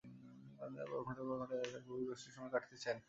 [0.57, 2.99] বারান্দায় ঘন্টার পর ঘন্টা দাঁড়িয়ে থাকা খুবই কষ্টের সময় কাটতেই চায় না।